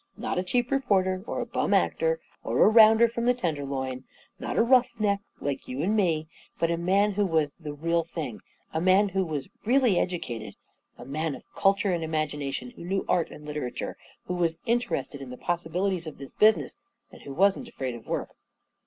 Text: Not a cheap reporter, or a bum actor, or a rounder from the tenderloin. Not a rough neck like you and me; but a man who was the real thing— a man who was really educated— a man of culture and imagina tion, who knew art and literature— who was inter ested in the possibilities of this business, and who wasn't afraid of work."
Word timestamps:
Not 0.17 0.39
a 0.39 0.43
cheap 0.43 0.71
reporter, 0.71 1.23
or 1.27 1.41
a 1.41 1.45
bum 1.45 1.75
actor, 1.75 2.19
or 2.43 2.65
a 2.65 2.67
rounder 2.69 3.07
from 3.07 3.27
the 3.27 3.35
tenderloin. 3.35 4.03
Not 4.39 4.57
a 4.57 4.63
rough 4.63 4.99
neck 4.99 5.19
like 5.39 5.67
you 5.67 5.83
and 5.83 5.95
me; 5.95 6.27
but 6.57 6.71
a 6.71 6.77
man 6.77 7.11
who 7.11 7.23
was 7.23 7.51
the 7.59 7.71
real 7.73 8.03
thing— 8.03 8.41
a 8.73 8.81
man 8.81 9.09
who 9.09 9.23
was 9.23 9.47
really 9.63 9.99
educated— 9.99 10.55
a 10.97 11.05
man 11.05 11.35
of 11.35 11.43
culture 11.55 11.93
and 11.93 12.03
imagina 12.03 12.51
tion, 12.51 12.71
who 12.71 12.83
knew 12.83 13.05
art 13.07 13.29
and 13.29 13.45
literature— 13.45 13.95
who 14.25 14.33
was 14.33 14.57
inter 14.65 14.95
ested 14.95 15.21
in 15.21 15.29
the 15.29 15.37
possibilities 15.37 16.07
of 16.07 16.17
this 16.17 16.33
business, 16.33 16.79
and 17.11 17.21
who 17.21 17.31
wasn't 17.31 17.67
afraid 17.67 17.93
of 17.93 18.07
work." 18.07 18.31